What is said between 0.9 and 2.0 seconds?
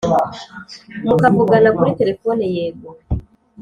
Mukavugana kuri